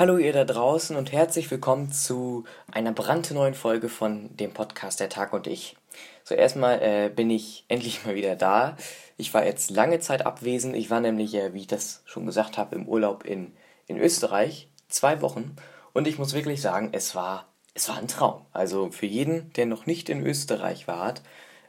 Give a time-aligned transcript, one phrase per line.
[0.00, 5.10] Hallo ihr da draußen und herzlich willkommen zu einer brandneuen Folge von dem Podcast Der
[5.10, 5.76] Tag und ich.
[6.24, 8.78] So erstmal äh, bin ich endlich mal wieder da.
[9.18, 10.74] Ich war jetzt lange Zeit abwesend.
[10.74, 13.52] Ich war nämlich, äh, wie ich das schon gesagt habe, im Urlaub in,
[13.88, 14.70] in Österreich.
[14.88, 15.54] Zwei Wochen.
[15.92, 17.44] Und ich muss wirklich sagen, es war,
[17.74, 18.46] es war ein Traum.
[18.54, 21.12] Also für jeden, der noch nicht in Österreich war,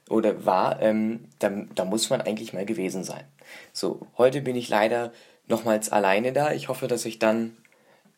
[0.09, 3.25] oder war, ähm, da, da muss man eigentlich mal gewesen sein.
[3.73, 5.11] So, heute bin ich leider
[5.47, 6.53] nochmals alleine da.
[6.53, 7.57] Ich hoffe, dass ich dann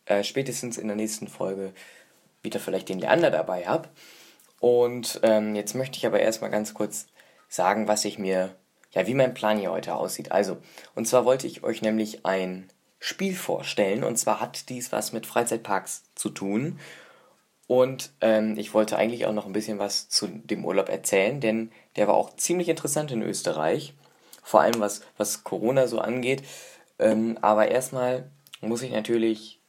[0.05, 1.73] äh, spätestens in der nächsten Folge
[2.41, 3.89] wieder vielleicht den Leander dabei habe.
[4.59, 7.07] Und ähm, jetzt möchte ich aber erstmal ganz kurz
[7.49, 8.55] sagen, was ich mir,
[8.91, 10.31] ja, wie mein Plan hier heute aussieht.
[10.31, 10.57] Also,
[10.95, 12.69] und zwar wollte ich euch nämlich ein
[12.99, 14.03] Spiel vorstellen.
[14.03, 16.79] Und zwar hat dies was mit Freizeitparks zu tun.
[17.67, 21.71] Und ähm, ich wollte eigentlich auch noch ein bisschen was zu dem Urlaub erzählen, denn
[21.95, 23.93] der war auch ziemlich interessant in Österreich.
[24.43, 26.43] Vor allem was, was Corona so angeht.
[26.99, 28.29] Ähm, aber erstmal
[28.61, 29.59] muss ich natürlich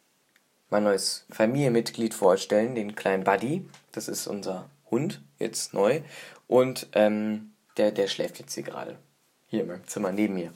[0.74, 3.64] mein neues Familienmitglied vorstellen, den kleinen Buddy.
[3.92, 6.00] Das ist unser Hund, jetzt neu.
[6.48, 8.98] Und ähm, der, der schläft jetzt hier gerade.
[9.46, 10.52] Hier in meinem Zimmer neben mir.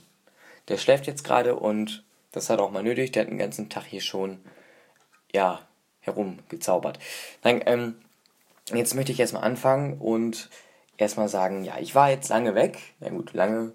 [0.67, 3.13] Der schläft jetzt gerade und das hat auch mal nötig.
[3.13, 4.41] Der hat den ganzen Tag hier schon,
[5.33, 5.61] ja,
[6.01, 6.99] herumgezaubert.
[7.45, 7.95] Nein, ähm,
[8.73, 10.51] jetzt möchte ich erstmal anfangen und
[10.97, 12.77] erstmal sagen, ja, ich war jetzt lange weg.
[12.99, 13.73] Na gut, lange.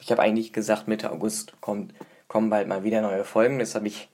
[0.00, 1.92] Ich habe eigentlich gesagt, Mitte August kommt,
[2.26, 3.58] kommen bald mal wieder neue Folgen.
[3.58, 4.08] Das habe ich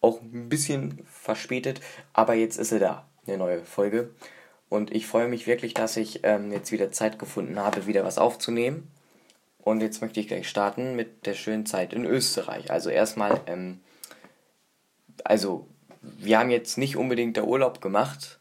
[0.00, 1.80] auch ein bisschen verspätet,
[2.12, 4.10] aber jetzt ist sie da, eine neue Folge.
[4.68, 8.18] Und ich freue mich wirklich, dass ich ähm, jetzt wieder Zeit gefunden habe, wieder was
[8.18, 8.90] aufzunehmen.
[9.58, 12.70] Und jetzt möchte ich gleich starten mit der schönen Zeit in Österreich.
[12.70, 13.80] Also erstmal, ähm,
[15.24, 15.66] also
[16.02, 18.40] wir haben jetzt nicht unbedingt der Urlaub gemacht.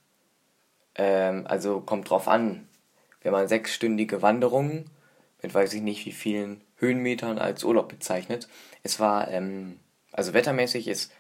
[0.96, 2.68] Ähm, also kommt drauf an.
[3.22, 4.86] Wir haben sechsstündige Wanderung
[5.42, 8.48] mit weiß ich nicht wie vielen Höhenmetern als Urlaub bezeichnet.
[8.84, 9.80] Es war, ähm,
[10.12, 11.12] also wettermäßig ist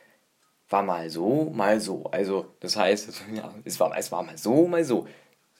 [0.70, 2.06] war mal so, mal so.
[2.12, 5.08] Also, das heißt, ja, es war, es war mal so, mal so.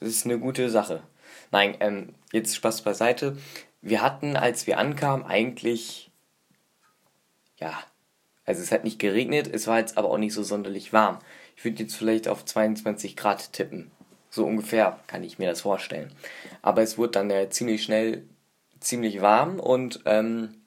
[0.00, 1.02] Das ist eine gute Sache.
[1.50, 3.36] Nein, ähm, jetzt Spaß beiseite.
[3.80, 6.10] Wir hatten, als wir ankamen, eigentlich,
[7.58, 7.72] ja,
[8.44, 11.18] also es hat nicht geregnet, es war jetzt aber auch nicht so sonderlich warm.
[11.56, 13.90] Ich würde jetzt vielleicht auf 22 Grad tippen.
[14.30, 16.12] So ungefähr kann ich mir das vorstellen.
[16.62, 18.24] Aber es wurde dann äh, ziemlich schnell
[18.80, 20.57] ziemlich warm und ähm,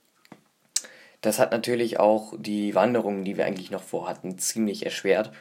[1.21, 5.31] das hat natürlich auch die Wanderungen, die wir eigentlich noch vorhatten, ziemlich erschwert.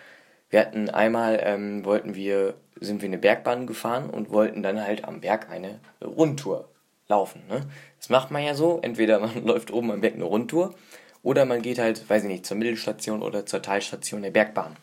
[0.51, 5.05] Wir hatten einmal, ähm, wollten wir, sind wir eine Bergbahn gefahren und wollten dann halt
[5.05, 6.69] am Berg eine Rundtour
[7.09, 7.43] laufen.
[7.49, 7.67] Ne?
[7.99, 10.75] Das macht man ja so, entweder man läuft oben am Berg eine Rundtour
[11.23, 14.77] oder man geht halt, weiß ich nicht, zur Mittelstation oder zur Talstation der Bergbahn.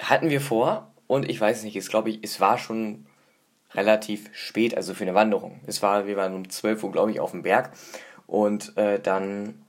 [0.00, 3.06] Hatten wir vor und ich weiß nicht, es glaube ich, es war schon
[3.74, 5.60] relativ spät, also für eine Wanderung.
[5.66, 7.72] Es war, wir waren um 12 Uhr, glaube ich, auf dem Berg
[8.26, 9.62] und äh, dann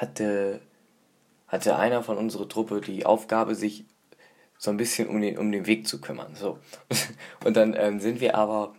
[0.00, 0.60] hatte,
[1.46, 3.84] hatte einer von unserer Truppe die Aufgabe, sich
[4.56, 6.34] so ein bisschen um den, um den Weg zu kümmern.
[6.34, 6.58] So.
[7.44, 8.74] Und dann ähm, sind wir aber,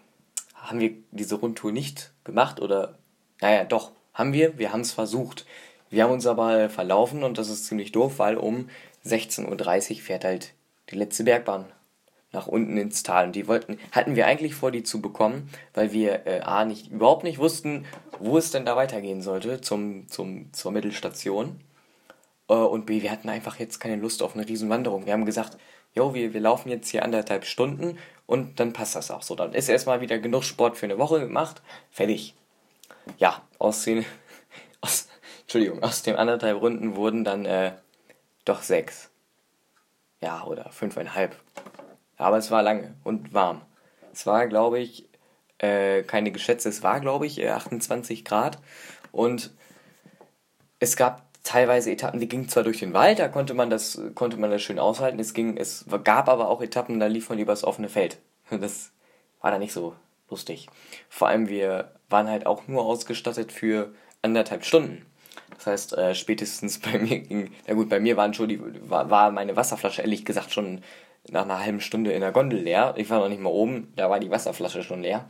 [0.56, 2.98] haben wir diese Rundtour nicht gemacht oder,
[3.40, 5.46] naja, doch, haben wir, wir haben es versucht.
[5.90, 8.70] Wir haben uns aber verlaufen und das ist ziemlich doof, weil um
[9.06, 10.54] 16.30 Uhr fährt halt
[10.90, 11.66] die letzte Bergbahn
[12.32, 13.28] nach unten ins Tal.
[13.28, 16.92] Und die wollten, hatten wir eigentlich vor, die zu bekommen, weil wir äh, A nicht
[16.92, 17.86] überhaupt nicht wussten,
[18.20, 21.60] wo es denn da weitergehen sollte zum, zum, zur Mittelstation.
[22.48, 25.06] Äh, und B, wir hatten einfach jetzt keine Lust auf eine Riesenwanderung.
[25.06, 25.58] Wir haben gesagt,
[25.94, 29.36] jo, wir, wir laufen jetzt hier anderthalb Stunden und dann passt das auch so.
[29.36, 32.36] Dann ist erstmal wieder genug Sport für eine Woche gemacht, fertig.
[33.18, 34.06] Ja, aus den,
[34.82, 35.08] aus,
[35.42, 37.74] Entschuldigung, aus den anderthalb Runden wurden dann äh,
[38.46, 39.10] doch sechs.
[40.22, 41.36] Ja, oder fünfeinhalb.
[42.22, 43.62] Aber es war lange und warm.
[44.14, 45.10] Es war, glaube ich,
[45.58, 48.60] äh, keine geschätzte, es war, glaube ich, 28 äh, Grad.
[49.12, 49.52] Und
[50.80, 54.38] es gab teilweise Etappen, die gingen zwar durch den Wald, da konnte man das, konnte
[54.38, 55.20] man das schön aushalten.
[55.20, 58.20] Es ging, es gab aber auch Etappen, da lief man übers offene Feld.
[58.50, 58.92] Das
[59.40, 59.96] war da nicht so
[60.30, 60.68] lustig.
[61.10, 65.06] Vor allem, wir waren halt auch nur ausgestattet für anderthalb Stunden.
[65.56, 69.10] Das heißt, äh, spätestens bei mir ging, na gut, bei mir waren schon die, war,
[69.10, 70.84] war meine Wasserflasche ehrlich gesagt schon
[71.30, 72.94] nach einer halben Stunde in der Gondel leer.
[72.98, 75.26] Ich war noch nicht mal oben, da war die Wasserflasche schon leer,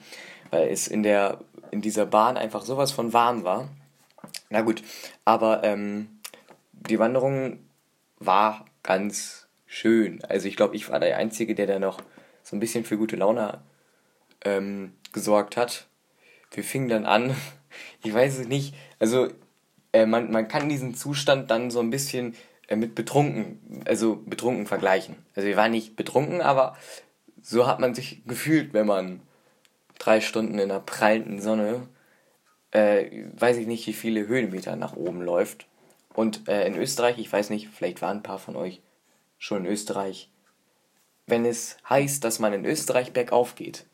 [0.50, 1.40] weil es in der
[1.72, 3.70] in dieser Bahn einfach sowas von warm war.
[4.50, 4.84] Na gut,
[5.26, 6.20] aber ähm,
[6.74, 7.60] die Wanderung
[8.20, 10.24] war ganz schön.
[10.26, 12.02] Also ich glaube, ich war der Einzige, der da noch
[12.44, 13.62] so ein bisschen für gute Laune
[14.44, 15.88] ähm, gesorgt hat.
[16.52, 17.36] Wir fingen dann an,
[18.04, 19.30] ich weiß es nicht, also
[19.94, 22.36] äh, man, man kann diesen Zustand dann so ein bisschen
[22.75, 25.15] mit betrunken, also betrunken vergleichen.
[25.35, 26.77] Also wir waren nicht betrunken, aber
[27.41, 29.21] so hat man sich gefühlt, wenn man
[30.00, 31.88] drei Stunden in der prallenden Sonne,
[32.71, 35.68] äh, weiß ich nicht, wie viele Höhenmeter nach oben läuft.
[36.13, 38.81] Und äh, in Österreich, ich weiß nicht, vielleicht waren ein paar von euch
[39.38, 40.29] schon in Österreich,
[41.27, 43.85] wenn es heißt, dass man in Österreich bergauf geht,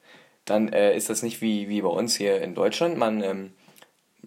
[0.45, 2.97] dann äh, ist das nicht wie, wie bei uns hier in Deutschland.
[2.97, 3.51] Man ähm,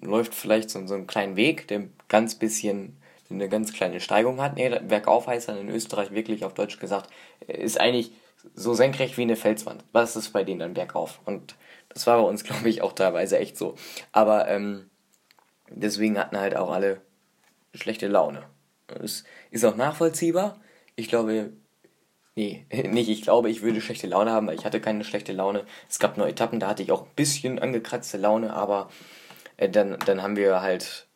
[0.01, 3.00] läuft vielleicht so, so einen kleinen Weg, der ganz bisschen
[3.31, 4.57] eine ganz kleine Steigung hat.
[4.57, 7.11] Nee, bergauf heißt dann in Österreich wirklich auf Deutsch gesagt,
[7.47, 8.13] ist eigentlich
[8.55, 9.85] so senkrecht wie eine Felswand.
[9.93, 11.21] Was ist bei denen dann bergauf?
[11.25, 11.57] Und
[11.89, 13.75] das war bei uns, glaube ich, auch teilweise echt so.
[14.13, 14.91] Aber ähm,
[15.69, 17.01] deswegen hatten halt auch alle
[17.75, 18.43] schlechte Laune.
[19.03, 20.61] Es ist auch nachvollziehbar.
[20.97, 21.53] Ich glaube,
[22.35, 25.65] nee, nicht ich glaube, ich würde schlechte Laune haben, weil ich hatte keine schlechte Laune.
[25.89, 28.91] Es gab nur Etappen, da hatte ich auch ein bisschen angekratzte Laune, aber
[29.57, 31.07] äh, dann, dann haben wir halt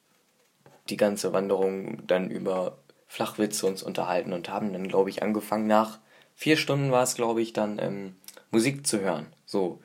[0.89, 5.99] die ganze Wanderung dann über Flachwitze uns unterhalten und haben dann, glaube ich, angefangen nach
[6.35, 8.17] vier Stunden war es, glaube ich, dann ähm,
[8.51, 9.33] Musik zu hören.
[9.47, 9.81] So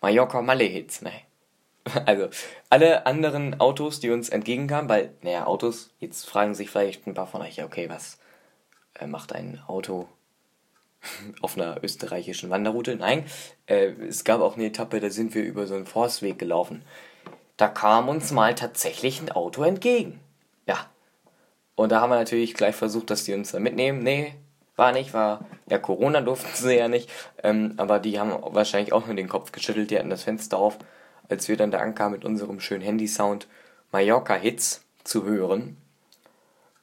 [0.00, 1.12] Mallorca Malle Hits, ne?
[2.06, 2.28] Also
[2.68, 7.26] alle anderen Autos, die uns entgegenkamen, weil, naja, Autos, jetzt fragen sich vielleicht ein paar
[7.26, 8.18] von euch, okay, was
[8.98, 10.08] äh, macht ein Auto
[11.40, 12.96] auf einer österreichischen Wanderroute?
[12.96, 13.24] Nein,
[13.66, 16.82] äh, es gab auch eine Etappe, da sind wir über so einen Forstweg gelaufen.
[17.56, 20.20] Da kam uns mal tatsächlich ein Auto entgegen.
[20.66, 20.86] Ja.
[21.74, 24.02] Und da haben wir natürlich gleich versucht, dass die uns da mitnehmen.
[24.02, 24.34] Nee,
[24.76, 27.10] war nicht, war ja Corona durften sie ja nicht.
[27.42, 30.78] Ähm, aber die haben wahrscheinlich auch nur den Kopf geschüttelt, die hatten das Fenster auf,
[31.28, 33.46] als wir dann da ankamen mit unserem schönen Handy-Sound
[33.92, 35.76] Mallorca-Hits zu hören.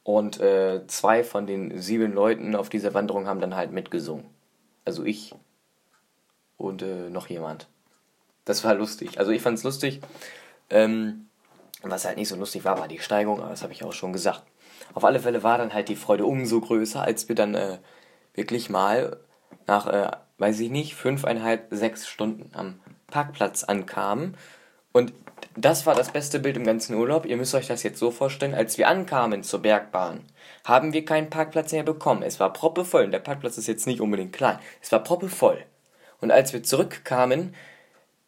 [0.02, 4.24] Und äh, zwei von den sieben Leuten auf dieser Wanderung haben dann halt mitgesungen.
[4.84, 5.34] Also ich
[6.56, 7.68] und äh, noch jemand.
[8.44, 9.18] Das war lustig.
[9.18, 10.00] Also ich fand es lustig.
[10.70, 11.27] Ähm,
[11.82, 14.12] was halt nicht so lustig war, war die Steigung, aber das habe ich auch schon
[14.12, 14.42] gesagt.
[14.94, 17.78] Auf alle Fälle war dann halt die Freude umso größer, als wir dann äh,
[18.34, 19.18] wirklich mal
[19.66, 24.36] nach, äh, weiß ich nicht, fünfeinhalb, sechs Stunden am Parkplatz ankamen.
[24.92, 25.12] Und
[25.56, 27.26] das war das beste Bild im ganzen Urlaub.
[27.26, 30.24] Ihr müsst euch das jetzt so vorstellen, als wir ankamen zur Bergbahn,
[30.64, 32.22] haben wir keinen Parkplatz mehr bekommen.
[32.22, 34.58] Es war proppevoll und der Parkplatz ist jetzt nicht unbedingt klein.
[34.82, 35.64] Es war proppevoll.
[36.20, 37.54] Und als wir zurückkamen,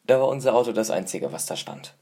[0.05, 1.95] da war unser Auto das einzige, was da stand.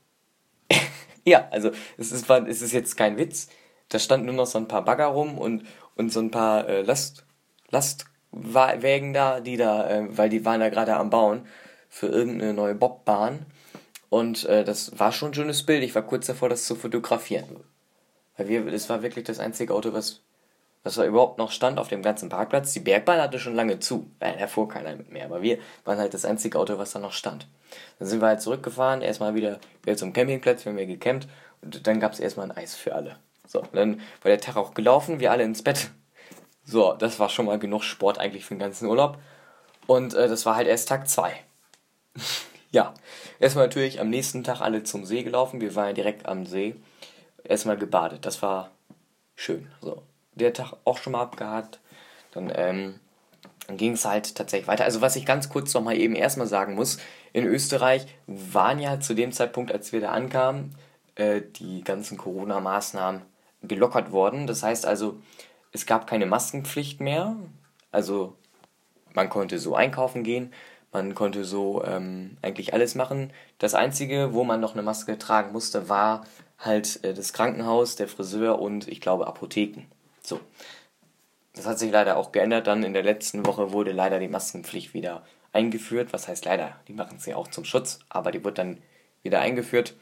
[1.28, 3.48] Ja, also es ist, es ist jetzt kein Witz.
[3.88, 5.64] Da standen nur noch so ein paar Bagger rum und,
[5.96, 7.24] und so ein paar äh, Last,
[7.70, 11.46] Lastwägen da, die da, äh, weil die waren da gerade am Bauen
[11.88, 13.46] für irgendeine neue Bobbahn.
[14.10, 15.82] Und äh, das war schon ein schönes Bild.
[15.82, 17.64] Ich war kurz davor, das zu fotografieren.
[18.36, 20.22] Weil wir, das war wirklich das einzige Auto, was,
[20.88, 22.72] was da überhaupt noch stand auf dem ganzen Parkplatz.
[22.72, 24.10] Die Bergbahn hatte schon lange zu.
[24.20, 25.26] Äh, da fuhr keiner mehr.
[25.26, 27.46] Aber wir waren halt das einzige Auto, was da noch stand.
[27.98, 31.28] Dann sind wir halt zurückgefahren, erstmal wieder, wieder zum Campingplatz, wir haben ja gecampt
[31.60, 33.16] und dann gab es erstmal ein Eis für alle.
[33.46, 35.90] So, dann war der Tag auch gelaufen, wir alle ins Bett.
[36.64, 39.18] So, das war schon mal genug Sport eigentlich für den ganzen Urlaub.
[39.86, 41.34] Und äh, das war halt erst Tag 2.
[42.70, 42.94] ja,
[43.38, 45.60] erstmal natürlich am nächsten Tag alle zum See gelaufen.
[45.60, 46.76] Wir waren ja direkt am See.
[47.44, 48.70] Erstmal gebadet, das war
[49.34, 49.70] schön.
[49.82, 50.02] So,
[50.38, 51.80] der Tag auch schon mal abgehakt.
[52.32, 53.00] Dann ähm,
[53.68, 54.84] dann ging es halt tatsächlich weiter.
[54.84, 56.98] Also was ich ganz kurz noch mal eben erstmal sagen muss,
[57.34, 60.74] in Österreich waren ja zu dem Zeitpunkt, als wir da ankamen,
[61.16, 63.20] äh, die ganzen Corona-Maßnahmen
[63.62, 64.46] gelockert worden.
[64.46, 65.20] Das heißt also,
[65.70, 67.36] es gab keine Maskenpflicht mehr.
[67.92, 68.36] Also
[69.12, 70.54] man konnte so einkaufen gehen,
[70.90, 73.34] man konnte so ähm, eigentlich alles machen.
[73.58, 76.24] Das Einzige, wo man noch eine Maske tragen musste, war
[76.58, 79.82] halt äh, das Krankenhaus, der Friseur und ich glaube Apotheken.
[80.28, 80.40] So.
[81.54, 82.66] Das hat sich leider auch geändert.
[82.66, 86.12] Dann in der letzten Woche wurde leider die Maskenpflicht wieder eingeführt.
[86.12, 86.78] Was heißt leider?
[86.86, 88.78] Die machen es ja auch zum Schutz, aber die wird dann
[89.22, 89.94] wieder eingeführt.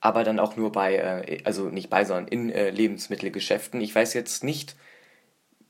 [0.00, 3.80] Aber dann auch nur bei, äh, also nicht bei, sondern in äh, Lebensmittelgeschäften.
[3.80, 4.74] Ich weiß jetzt nicht,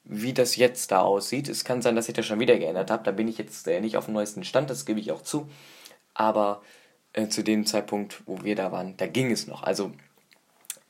[0.04, 1.48] wie das jetzt da aussieht.
[1.48, 3.04] Es kann sein, dass ich das schon wieder geändert habe.
[3.04, 5.48] Da bin ich jetzt äh, nicht auf dem neuesten Stand, das gebe ich auch zu.
[6.14, 6.62] Aber
[7.28, 9.62] zu dem Zeitpunkt, wo wir da waren, da ging es noch.
[9.62, 9.92] Also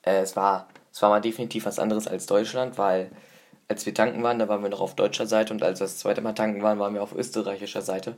[0.00, 3.10] es, war, es war mal definitiv was anderes als Deutschland, weil
[3.66, 5.98] als wir tanken waren, da waren wir noch auf deutscher Seite und als wir das
[5.98, 8.14] zweite Mal tanken waren, waren wir auf österreichischer Seite.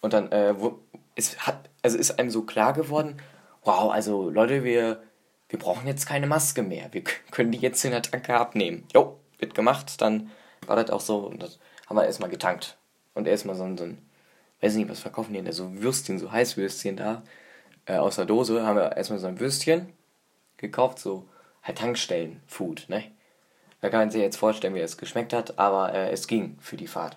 [0.00, 0.78] Und dann äh, wo,
[1.14, 3.20] es hat, also ist einem so klar geworden,
[3.64, 5.02] wow, also Leute, wir,
[5.50, 6.88] wir brauchen jetzt keine Maske mehr.
[6.92, 8.84] Wir können die jetzt in der Tanke abnehmen.
[8.94, 10.30] Jo, wird gemacht, dann
[10.66, 12.78] war das auch so und das haben wir erstmal getankt.
[13.12, 13.98] Und erstmal so ein, so ein,
[14.62, 17.22] weiß nicht, was verkaufen die denn, so Würstchen, so Heißwürstchen da
[17.84, 19.92] äh, aus der Dose, haben wir erstmal so ein Würstchen
[20.56, 21.28] gekauft, so
[21.66, 23.04] halt Tankstellen-Food, ne?
[23.80, 26.76] Da kann man sich jetzt vorstellen, wie es geschmeckt hat, aber äh, es ging für
[26.76, 27.16] die Fahrt.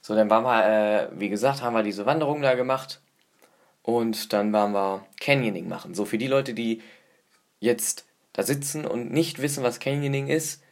[0.00, 3.00] So, dann waren wir, äh, wie gesagt, haben wir diese Wanderung da gemacht
[3.82, 5.94] und dann waren wir Canyoning machen.
[5.94, 6.82] So, für die Leute, die
[7.60, 10.62] jetzt da sitzen und nicht wissen, was Canyoning ist,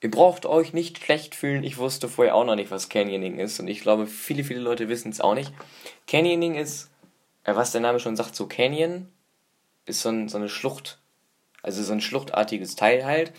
[0.00, 1.64] ihr braucht euch nicht schlecht fühlen.
[1.64, 4.88] Ich wusste vorher auch noch nicht, was Canyoning ist und ich glaube, viele, viele Leute
[4.88, 5.52] wissen es auch nicht.
[6.06, 6.90] Canyoning ist,
[7.44, 9.08] äh, was der Name schon sagt, so Canyon
[9.86, 10.98] ist so, ein, so eine Schlucht,
[11.66, 13.32] also so ein schluchtartiges Teil halt.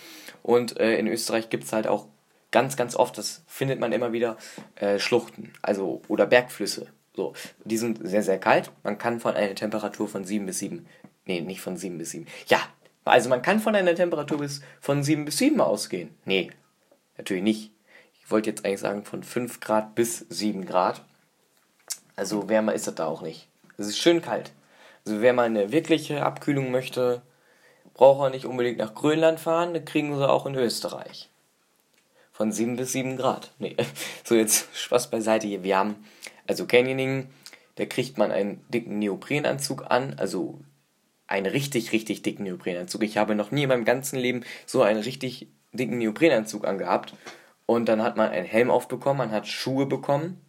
[0.44, 2.06] Und äh, in Österreich gibt es halt auch
[2.52, 4.38] ganz, ganz oft, das findet man immer wieder,
[4.76, 6.88] äh, Schluchten, also oder Bergflüsse.
[7.16, 8.72] So, die sind sehr, sehr kalt.
[8.84, 10.86] Man kann von einer Temperatur von 7 bis 7,
[11.26, 12.28] nee, nicht von 7 bis 7.
[12.48, 12.60] Ja,
[13.06, 16.10] also man kann von einer Temperatur bis von 7 bis 7 ausgehen.
[16.26, 16.52] Nee,
[17.18, 17.72] natürlich nicht.
[18.22, 21.04] Ich wollte jetzt eigentlich sagen von 5 Grad bis 7 Grad.
[22.16, 23.48] Also wärmer ist das da auch nicht.
[23.78, 24.52] Es ist schön kalt.
[25.06, 27.22] Also wer mal eine wirkliche Abkühlung möchte,
[27.98, 31.30] braucht er nicht unbedingt nach Grönland fahren, das kriegen sie auch in Österreich.
[32.32, 33.52] Von 7 bis 7 Grad.
[33.60, 33.76] Nee,
[34.24, 35.64] so jetzt Spaß beiseite hier.
[35.64, 35.96] Wir haben,
[36.48, 37.30] also Canyoning,
[37.76, 40.60] da kriegt man einen dicken Neoprenanzug an, also
[41.28, 43.04] einen richtig, richtig dicken Neoprenanzug.
[43.04, 47.14] Ich habe noch nie in meinem ganzen Leben so einen richtig dicken Neoprenanzug angehabt.
[47.66, 50.42] Und dann hat man einen Helm aufbekommen, man hat Schuhe bekommen.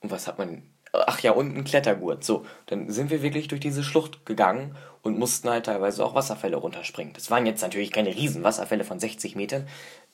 [0.00, 0.62] Und was hat man
[1.06, 2.24] ach ja, und ein Klettergurt.
[2.24, 6.56] So, dann sind wir wirklich durch diese Schlucht gegangen und mussten halt teilweise auch Wasserfälle
[6.56, 7.12] runterspringen.
[7.12, 9.68] Das waren jetzt natürlich keine riesen Wasserfälle von 60 Metern,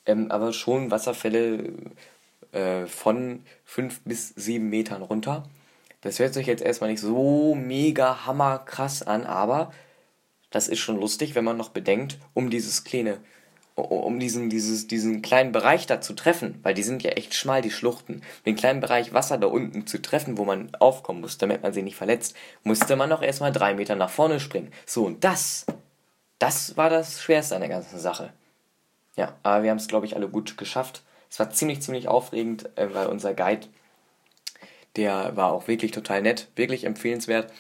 [0.07, 1.73] ähm, aber schon Wasserfälle
[2.53, 5.45] äh, von 5 bis 7 Metern runter.
[6.03, 9.73] Das hört sich jetzt erstmal nicht so mega hammerkrass an, aber
[10.51, 13.19] das ist schon lustig, wenn man noch bedenkt, um dieses kleine
[13.75, 17.63] um diesen, dieses, diesen kleinen Bereich da zu treffen, weil die sind ja echt schmal,
[17.63, 21.63] die Schluchten, den kleinen Bereich Wasser da unten zu treffen, wo man aufkommen muss, damit
[21.63, 24.73] man sich nicht verletzt, musste man noch erstmal drei Meter nach vorne springen.
[24.85, 25.65] So, und das,
[26.39, 28.33] das war das Schwerste an der ganzen Sache.
[29.17, 31.03] Ja, aber wir haben es, glaube ich, alle gut geschafft.
[31.31, 33.69] Es war ziemlich, ziemlich aufregend, äh, weil unser Guide,
[34.97, 37.51] der war auch wirklich total nett, wirklich empfehlenswert.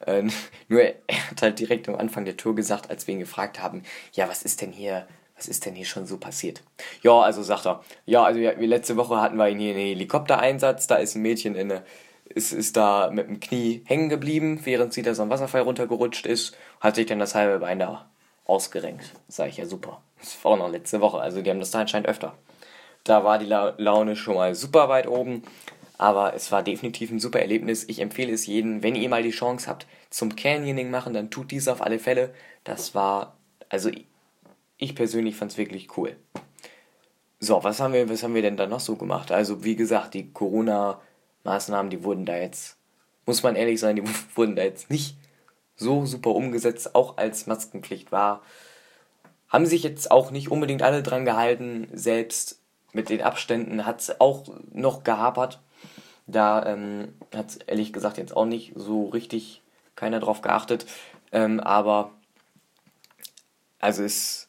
[0.00, 0.24] Äh,
[0.68, 3.82] nur er hat halt direkt am Anfang der Tour gesagt, als wir ihn gefragt haben,
[4.12, 5.06] ja, was ist denn hier
[5.36, 6.62] was ist denn hier schon so passiert?
[7.02, 10.96] Ja, also sagt er, ja, also wir, letzte Woche hatten wir hier einen Helikoptereinsatz, da
[10.96, 11.82] ist ein Mädchen in eine,
[12.24, 16.26] ist, ist da mit dem Knie hängen geblieben, während sie da so ein Wasserfall runtergerutscht
[16.26, 18.08] ist, hat sich dann das halbe Bein da
[18.46, 19.12] ausgerenkt.
[19.28, 20.02] Sag ich ja super.
[20.20, 22.34] Das war auch noch letzte Woche, also die haben das da anscheinend öfter.
[23.02, 25.42] Da war die La Laune schon mal super weit oben,
[25.98, 27.84] aber es war definitiv ein super Erlebnis.
[27.88, 31.50] Ich empfehle es jedem, wenn ihr mal die Chance habt zum Canyoning machen, dann tut
[31.50, 32.32] dies auf alle Fälle.
[32.62, 33.36] Das war,
[33.68, 33.90] also
[34.84, 36.16] ich persönlich fand es wirklich cool.
[37.40, 39.32] So, was haben wir, was haben wir denn da noch so gemacht?
[39.32, 42.76] Also, wie gesagt, die Corona-Maßnahmen, die wurden da jetzt,
[43.26, 44.02] muss man ehrlich sein, die
[44.34, 45.16] wurden da jetzt nicht
[45.76, 48.42] so super umgesetzt, auch als Maskenpflicht war.
[49.48, 52.60] Haben sich jetzt auch nicht unbedingt alle dran gehalten, selbst
[52.92, 55.60] mit den Abständen hat es auch noch gehapert.
[56.26, 59.62] Da ähm, hat ehrlich gesagt jetzt auch nicht so richtig
[59.96, 60.86] keiner drauf geachtet.
[61.32, 62.12] Ähm, aber
[63.80, 64.43] also es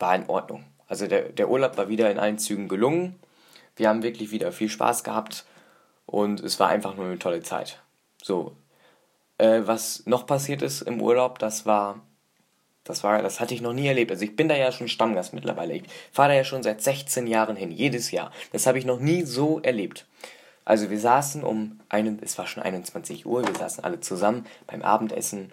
[0.00, 0.64] war in Ordnung.
[0.88, 3.14] Also der, der Urlaub war wieder in allen Zügen gelungen.
[3.76, 5.44] Wir haben wirklich wieder viel Spaß gehabt
[6.06, 7.80] und es war einfach nur eine tolle Zeit.
[8.22, 8.56] So,
[9.38, 12.00] äh, was noch passiert ist im Urlaub, das war,
[12.84, 14.10] das war, das hatte ich noch nie erlebt.
[14.10, 15.74] Also ich bin da ja schon Stammgast mittlerweile.
[15.74, 18.32] Ich fahre da ja schon seit 16 Jahren hin, jedes Jahr.
[18.52, 20.06] Das habe ich noch nie so erlebt.
[20.64, 24.82] Also wir saßen um einen, es war schon 21 Uhr, wir saßen alle zusammen beim
[24.82, 25.52] Abendessen.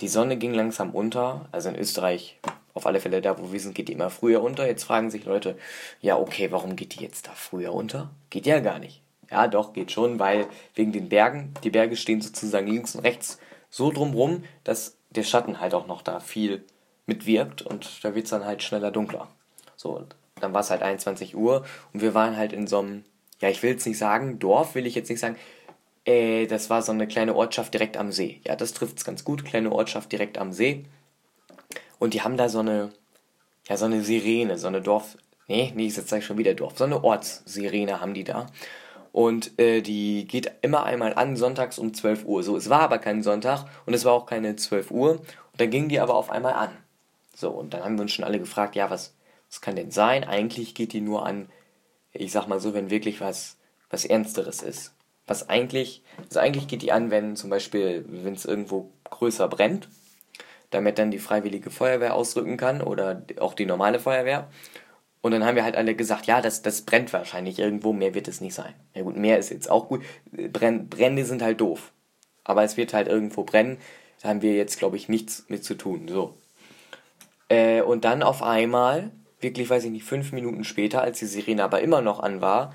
[0.00, 2.38] Die Sonne ging langsam unter, also in Österreich
[2.74, 4.66] auf alle Fälle da, wo wir sind, geht die immer früher unter.
[4.66, 5.56] Jetzt fragen sich Leute,
[6.00, 8.10] ja, okay, warum geht die jetzt da früher unter?
[8.30, 9.00] Geht ja gar nicht.
[9.30, 13.38] Ja, doch, geht schon, weil wegen den Bergen, die Berge stehen sozusagen links und rechts
[13.70, 16.64] so drumrum, dass der Schatten halt auch noch da viel
[17.06, 19.28] mitwirkt und da wird es dann halt schneller dunkler.
[19.76, 20.04] So,
[20.40, 23.04] dann war es halt 21 Uhr und wir waren halt in so einem,
[23.40, 25.36] ja, ich will jetzt nicht sagen, Dorf will ich jetzt nicht sagen,
[26.04, 28.40] äh, das war so eine kleine Ortschaft direkt am See.
[28.46, 30.84] Ja, das trifft es ganz gut, kleine Ortschaft direkt am See.
[31.98, 32.92] Und die haben da so eine,
[33.68, 35.16] ja, so eine Sirene, so eine Dorf,
[35.48, 38.46] nee, nee, jetzt sage ich schon wieder Dorf, so eine Ortssirene haben die da.
[39.12, 42.42] Und äh, die geht immer einmal an, sonntags um 12 Uhr.
[42.42, 45.12] So, es war aber kein Sonntag und es war auch keine 12 Uhr.
[45.12, 46.70] Und dann ging die aber auf einmal an.
[47.32, 49.14] So, und dann haben wir uns schon alle gefragt, ja, was,
[49.48, 50.24] was kann denn sein?
[50.24, 51.48] Eigentlich geht die nur an,
[52.12, 53.56] ich sag mal so, wenn wirklich was,
[53.88, 54.94] was Ernsteres ist.
[55.26, 59.88] Was eigentlich, also eigentlich geht die an, wenn zum Beispiel, wenn es irgendwo größer brennt,
[60.74, 64.48] damit dann die freiwillige Feuerwehr ausrücken kann oder auch die normale Feuerwehr.
[65.22, 68.28] Und dann haben wir halt alle gesagt, ja, das, das brennt wahrscheinlich irgendwo, mehr wird
[68.28, 68.74] es nicht sein.
[68.94, 70.02] Ja gut, mehr ist jetzt auch gut.
[70.30, 71.92] Brenn, Brände sind halt doof.
[72.44, 73.78] Aber es wird halt irgendwo brennen.
[74.20, 76.08] Da haben wir jetzt, glaube ich, nichts mit zu tun.
[76.08, 76.36] So.
[77.48, 81.64] Äh, und dann auf einmal, wirklich, weiß ich nicht, fünf Minuten später, als die Sirene
[81.64, 82.74] aber immer noch an war,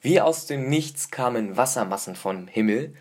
[0.00, 2.94] wie aus dem Nichts kamen Wassermassen vom Himmel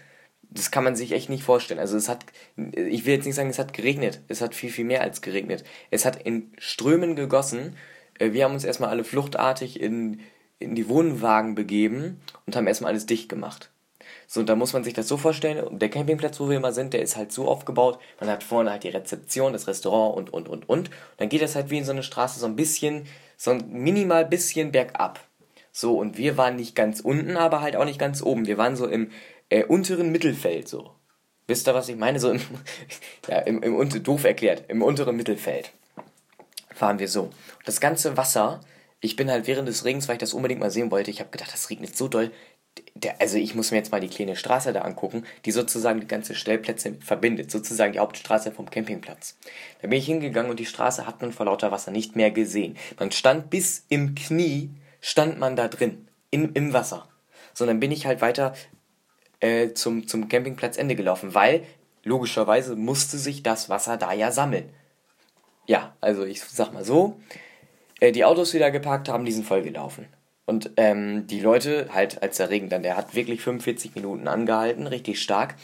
[0.53, 1.79] das kann man sich echt nicht vorstellen.
[1.79, 4.21] Also es hat, ich will jetzt nicht sagen, es hat geregnet.
[4.27, 5.63] Es hat viel, viel mehr als geregnet.
[5.89, 7.75] Es hat in Strömen gegossen.
[8.19, 10.19] Äh, wir haben uns erstmal alle fluchtartig in,
[10.59, 13.71] in die Wohnwagen begeben und haben erstmal alles dicht gemacht.
[14.27, 16.93] So, und da muss man sich das so vorstellen, der Campingplatz, wo wir immer sind,
[16.93, 20.47] der ist halt so aufgebaut, man hat vorne halt die Rezeption, das Restaurant und, und,
[20.47, 20.89] und, und.
[21.17, 23.05] Dann geht das halt wie in so eine Straße so ein bisschen
[23.37, 25.19] so ein minimal bisschen bergab.
[25.71, 28.45] So, und wir waren nicht ganz unten, aber halt auch nicht ganz oben.
[28.45, 29.09] Wir waren so im
[29.53, 30.91] äh, unteren Mittelfeld, so.
[31.45, 32.19] Wisst ihr, was ich meine?
[32.19, 32.41] So im,
[33.27, 35.71] ja, im, im, doof erklärt, im unteren Mittelfeld
[36.73, 37.29] fahren wir so.
[37.65, 38.61] Das ganze Wasser,
[38.99, 41.29] ich bin halt während des Regens, weil ich das unbedingt mal sehen wollte, ich habe
[41.29, 42.31] gedacht, das regnet so doll.
[42.95, 46.07] Der, also ich muss mir jetzt mal die kleine Straße da angucken, die sozusagen die
[46.07, 49.37] ganze Stellplätze verbindet, sozusagen die Hauptstraße vom Campingplatz.
[49.83, 52.75] Da bin ich hingegangen und die Straße hat man vor lauter Wasser nicht mehr gesehen.
[52.97, 57.07] Man stand bis im Knie, stand man da drin, in, im Wasser.
[57.53, 58.55] So, dann bin ich halt weiter
[59.43, 61.63] äh, zum, zum Campingplatzende gelaufen, weil
[62.03, 64.69] logischerweise musste sich das Wasser da ja sammeln.
[65.67, 67.19] Ja, also ich sag mal so,
[67.99, 70.07] äh, die Autos, die da geparkt haben, die sind vollgelaufen.
[70.45, 74.87] Und ähm, die Leute, halt als der Regen dann, der hat wirklich 45 Minuten angehalten,
[74.87, 75.55] richtig stark.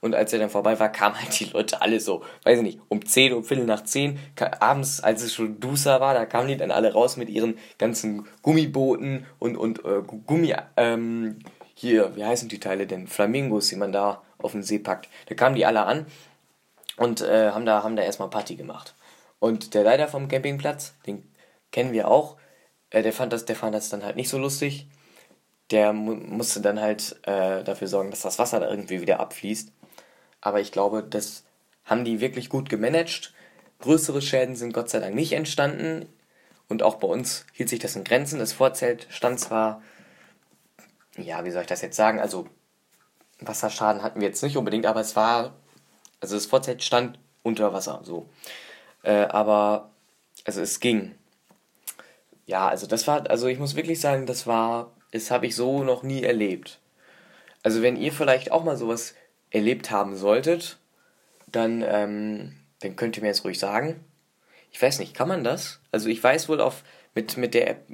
[0.00, 2.80] Und als er dann vorbei war, kamen halt die Leute alle so, weiß ich nicht,
[2.88, 4.18] um 10, um Viertel nach 10,
[4.60, 8.26] abends, als es schon duster war, da kamen die dann alle raus mit ihren ganzen
[8.42, 11.38] Gummibooten und, und äh, Gummi, ähm,
[11.84, 13.06] hier, wie heißen die Teile denn?
[13.06, 15.08] Flamingos, die man da auf den See packt.
[15.26, 16.06] Da kamen die alle an
[16.96, 18.94] und äh, haben, da, haben da erstmal Party gemacht.
[19.38, 21.22] Und der Leiter vom Campingplatz, den
[21.72, 22.36] kennen wir auch,
[22.90, 24.86] äh, der, fand das, der fand das dann halt nicht so lustig.
[25.70, 29.72] Der mu musste dann halt äh, dafür sorgen, dass das Wasser da irgendwie wieder abfließt.
[30.40, 31.44] Aber ich glaube, das
[31.84, 33.34] haben die wirklich gut gemanagt.
[33.80, 36.06] Größere Schäden sind Gott sei Dank nicht entstanden.
[36.68, 38.38] Und auch bei uns hielt sich das in Grenzen.
[38.38, 39.82] Das Vorzelt stand zwar
[41.16, 42.18] ja, wie soll ich das jetzt sagen?
[42.20, 42.46] Also,
[43.40, 45.54] Wasserschaden hatten wir jetzt nicht unbedingt, aber es war,
[46.20, 48.28] also das Vorzelt stand unter Wasser, so.
[49.02, 49.90] Äh, aber,
[50.44, 51.14] also es ging.
[52.46, 55.82] Ja, also das war, also ich muss wirklich sagen, das war, das habe ich so
[55.82, 56.80] noch nie erlebt.
[57.62, 59.14] Also wenn ihr vielleicht auch mal sowas
[59.50, 60.78] erlebt haben solltet,
[61.46, 64.04] dann, ähm, dann könnt ihr mir jetzt ruhig sagen.
[64.70, 65.80] Ich weiß nicht, kann man das?
[65.92, 66.82] Also ich weiß wohl auf,
[67.14, 67.86] mit, mit der App,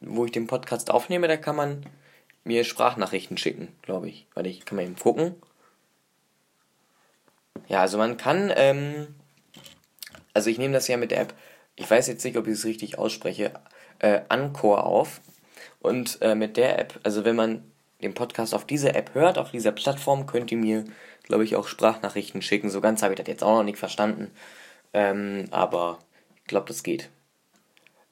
[0.00, 1.86] wo ich den Podcast aufnehme, da kann man
[2.44, 4.26] mir Sprachnachrichten schicken, glaube ich.
[4.34, 5.34] Warte, ich kann mal eben gucken.
[7.68, 9.14] Ja, also man kann, ähm,
[10.34, 11.34] also ich nehme das ja mit der App,
[11.76, 13.52] ich weiß jetzt nicht, ob ich es richtig ausspreche,
[13.98, 15.20] äh, Anchor auf.
[15.80, 17.70] Und äh, mit der App, also wenn man
[18.02, 20.84] den Podcast auf dieser App hört, auf dieser Plattform, könnt ihr mir,
[21.22, 22.70] glaube ich, auch Sprachnachrichten schicken.
[22.70, 24.30] So ganz habe ich das jetzt auch noch nicht verstanden.
[24.92, 25.98] Ähm, aber
[26.36, 27.10] ich glaube, das geht.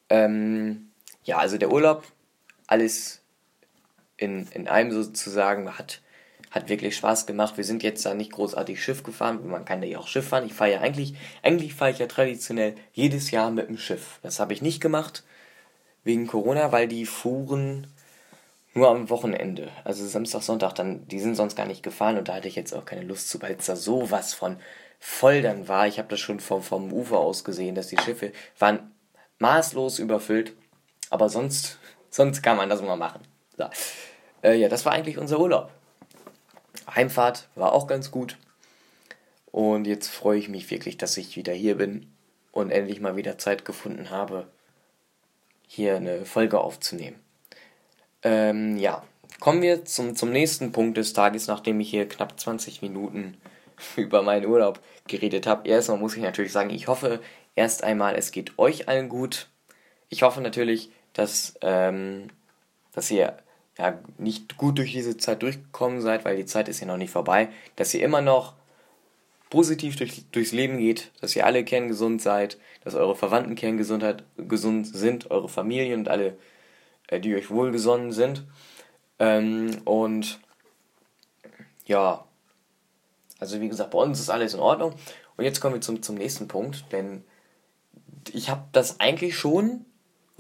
[0.09, 0.91] Ähm,
[1.25, 2.05] ja, also der Urlaub,
[2.67, 3.22] alles
[4.23, 6.01] in, in einem sozusagen hat,
[6.51, 7.57] hat wirklich Spaß gemacht.
[7.57, 10.47] Wir sind jetzt da nicht großartig Schiff gefahren, man kann da ja auch Schiff fahren.
[10.47, 14.19] Ich fahre ja eigentlich, eigentlich fahre ich ja traditionell jedes Jahr mit dem Schiff.
[14.23, 15.25] Das habe ich nicht gemacht
[16.05, 17.87] wegen Corona, weil die fuhren
[18.75, 19.69] nur am Wochenende.
[19.85, 22.73] Also Samstag, Sonntag, dann, die sind sonst gar nicht gefahren und da hatte ich jetzt
[22.73, 24.57] auch keine Lust zu, weil es da sowas von
[24.99, 25.87] voll dann war.
[25.87, 28.93] Ich habe das schon vom, vom Ufer aus gesehen, dass die Schiffe waren
[29.39, 30.55] maßlos überfüllt.
[31.11, 31.79] Aber sonst,
[32.11, 33.21] sonst kann man das mal machen.
[33.57, 33.67] So.
[34.43, 35.71] Äh, ja, das war eigentlich unser Urlaub.
[36.95, 38.37] Heimfahrt war auch ganz gut.
[39.51, 42.13] Und jetzt freue ich mich wirklich, dass ich wieder hier bin
[42.53, 44.47] und endlich mal wieder Zeit gefunden habe,
[45.67, 47.21] hier eine Folge aufzunehmen.
[48.23, 49.03] Ähm, ja,
[49.41, 53.37] kommen wir zum, zum nächsten Punkt des Tages, nachdem ich hier knapp 20 Minuten
[53.97, 55.69] über meinen Urlaub geredet habe.
[55.69, 57.21] Erstmal muss ich natürlich sagen, ich hoffe
[57.55, 59.49] erst einmal, es geht euch allen gut.
[60.09, 62.29] Ich hoffe natürlich, dass, ähm,
[62.93, 63.37] dass ihr
[63.79, 67.11] ja, nicht gut durch diese Zeit durchgekommen seid, weil die Zeit ist ja noch nicht
[67.11, 68.55] vorbei, dass ihr immer noch
[69.51, 74.87] positiv durch, durchs Leben geht, dass ihr alle kerngesund seid, dass eure Verwandten kerngesund gesund
[74.87, 76.39] sind, eure Familien und alle,
[77.09, 78.45] äh, die euch wohlgesonnen sind.
[79.19, 80.41] Ähm, und
[81.85, 82.25] ja,
[83.39, 84.95] also wie gesagt, bei uns ist alles in Ordnung.
[85.37, 87.25] Und jetzt kommen wir zum, zum nächsten Punkt, denn
[88.33, 89.85] ich habe das eigentlich schon,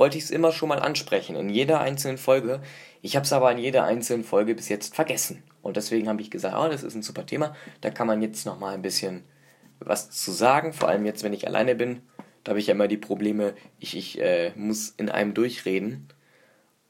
[0.02, 2.60] wollte ich es immer schon mal ansprechen, in jeder einzelnen Folge.
[3.02, 5.44] Ich habe es aber in jeder einzelnen Folge bis jetzt vergessen.
[5.62, 7.54] Und deswegen habe ich gesagt, oh, das ist ein super Thema.
[7.82, 9.22] Da kann man jetzt nochmal ein bisschen
[9.78, 10.72] was zu sagen.
[10.72, 12.02] Vor allem jetzt, wenn ich alleine bin.
[12.42, 16.08] Da habe ich ja immer die Probleme, ich, ich äh, muss in einem durchreden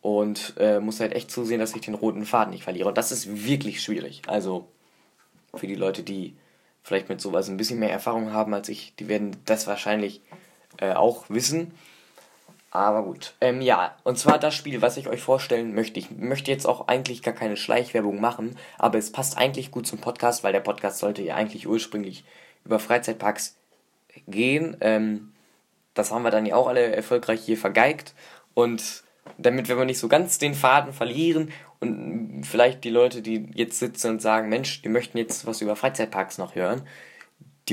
[0.01, 2.89] und äh, muss halt echt zusehen, dass ich den roten Faden nicht verliere.
[2.89, 4.23] Und das ist wirklich schwierig.
[4.27, 4.69] Also
[5.55, 6.35] für die Leute, die
[6.83, 10.23] vielleicht mit sowas ein bisschen mehr Erfahrung haben als ich, die werden das wahrscheinlich
[10.79, 11.73] äh, auch wissen.
[12.75, 13.35] Aber gut.
[13.43, 16.01] Ähm, ja, und zwar das Spiel, was ich euch vorstellen möchte.
[16.01, 19.99] Ich möchte jetzt auch eigentlich gar keine Schleichwerbung machen, aber es passt eigentlich gut zum
[19.99, 22.25] Podcast, weil der Podcast sollte ja eigentlich ursprünglich
[22.65, 23.57] über Freizeitparks
[24.27, 24.79] gehen.
[24.81, 25.33] Ähm,
[25.93, 28.15] das haben wir dann ja auch alle erfolgreich hier vergeigt.
[28.55, 29.05] Und
[29.37, 34.13] damit wir nicht so ganz den Faden verlieren und vielleicht die Leute, die jetzt sitzen
[34.13, 36.83] und sagen, Mensch, die möchten jetzt was über Freizeitparks noch hören,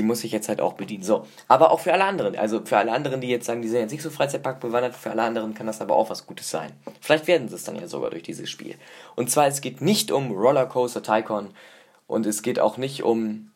[0.00, 1.02] die muss ich jetzt halt auch bedienen.
[1.02, 2.34] So, aber auch für alle anderen.
[2.34, 5.10] Also für alle anderen, die jetzt sagen, die sind jetzt nicht so Freizeitpark bewandert, für
[5.10, 6.72] alle anderen kann das aber auch was Gutes sein.
[7.02, 8.76] Vielleicht werden sie es dann ja sogar durch dieses Spiel.
[9.14, 11.50] Und zwar, es geht nicht um Rollercoaster Tycoon
[12.06, 13.52] und es geht auch nicht um.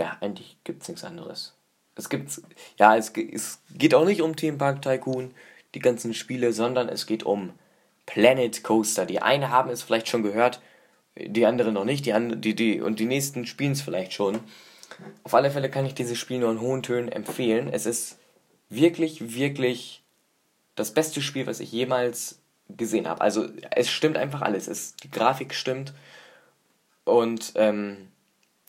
[0.00, 1.54] Ja, eigentlich gibt es nichts anderes.
[1.94, 2.42] Es gibt.
[2.76, 5.32] Ja, es, es geht auch nicht um Theme Park Tycoon,
[5.76, 7.52] die ganzen Spiele, sondern es geht um
[8.04, 9.06] Planet Coaster.
[9.06, 10.60] Die eine haben es vielleicht schon gehört,
[11.14, 14.40] die anderen noch nicht, die, andre, die, die, und die nächsten spielen es vielleicht schon.
[15.24, 17.68] Auf alle Fälle kann ich dieses Spiel nur in hohen Tönen empfehlen.
[17.72, 18.18] Es ist
[18.68, 20.02] wirklich, wirklich
[20.74, 23.20] das beste Spiel, was ich jemals gesehen habe.
[23.20, 24.68] Also es stimmt einfach alles.
[24.68, 25.92] Es, die Grafik stimmt
[27.04, 28.08] und ähm,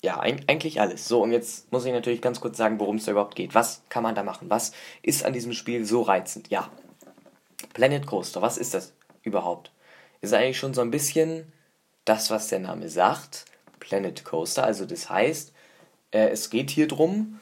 [0.03, 1.07] ja, eigentlich alles.
[1.07, 3.55] So, und jetzt muss ich natürlich ganz kurz sagen, worum es da überhaupt geht.
[3.55, 4.49] Was kann man da machen?
[4.49, 6.49] Was ist an diesem Spiel so reizend?
[6.49, 6.69] Ja,
[7.73, 9.71] Planet Coaster, was ist das überhaupt?
[10.21, 11.51] Ist eigentlich schon so ein bisschen
[12.05, 13.45] das, was der Name sagt.
[13.79, 15.53] Planet Coaster, also das heißt,
[16.11, 17.39] es geht hier darum,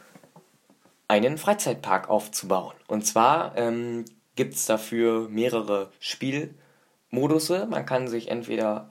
[1.07, 2.75] einen Freizeitpark aufzubauen.
[2.87, 7.67] Und zwar ähm, gibt es dafür mehrere Spielmodusse.
[7.67, 8.89] Man kann sich entweder,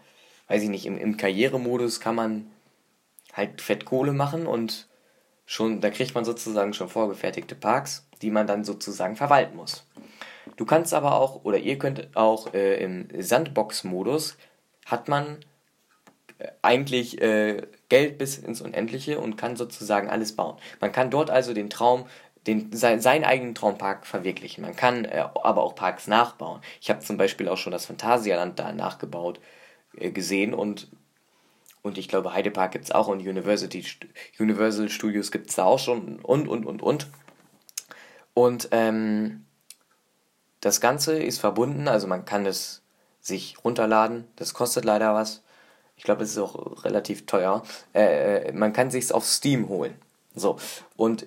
[0.49, 2.51] weiß ich nicht, im, im Karrieremodus kann man
[3.33, 4.89] halt Fettkohle machen und
[5.45, 9.87] schon, da kriegt man sozusagen schon vorgefertigte Parks, die man dann sozusagen verwalten muss.
[10.57, 14.37] Du kannst aber auch, oder ihr könnt auch äh, im Sandbox-Modus,
[14.87, 15.39] hat man
[16.63, 20.57] eigentlich äh, Geld bis ins Unendliche und kann sozusagen alles bauen.
[20.81, 22.07] Man kann dort also den Traum,
[22.47, 24.63] den, sein, seinen eigenen Traumpark verwirklichen.
[24.63, 26.61] Man kann äh, aber auch Parks nachbauen.
[26.81, 29.41] Ich habe zum Beispiel auch schon das Phantasialand da nachgebaut
[29.97, 30.89] äh, gesehen und,
[31.83, 33.85] und ich glaube Heidepark gibt es auch und University,
[34.39, 37.09] Universal Studios gibt es da auch schon und, und, und, und.
[38.35, 39.47] Und ähm,
[40.61, 42.83] das Ganze ist verbunden, also man kann es
[43.21, 44.27] sich runterladen.
[44.37, 45.43] Das kostet leider was.
[45.97, 47.63] Ich glaube, es ist auch relativ teuer.
[47.95, 49.95] Äh, äh man kann sich es auf Steam holen.
[50.35, 50.59] So.
[50.97, 51.27] Und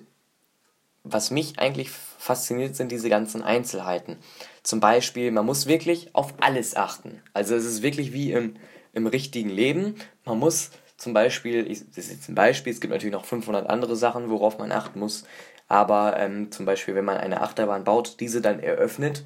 [1.04, 4.18] was mich eigentlich fasziniert, sind diese ganzen Einzelheiten.
[4.62, 7.22] Zum Beispiel, man muss wirklich auf alles achten.
[7.32, 8.56] Also es ist wirklich wie im,
[8.92, 9.94] im richtigen Leben.
[10.24, 13.68] Man muss zum Beispiel, ich, das ist jetzt ein Beispiel, es gibt natürlich noch 500
[13.68, 15.24] andere Sachen, worauf man achten muss.
[15.68, 19.24] Aber ähm, zum Beispiel, wenn man eine Achterbahn baut, diese dann eröffnet,